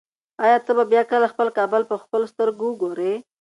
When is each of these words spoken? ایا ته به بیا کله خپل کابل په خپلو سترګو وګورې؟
ایا 0.43 0.57
ته 0.65 0.71
به 0.77 0.83
بیا 0.91 1.01
کله 1.11 1.27
خپل 1.33 1.47
کابل 1.57 1.81
په 1.89 1.95
خپلو 2.03 2.25
سترګو 2.33 2.65
وګورې؟ 2.69 3.13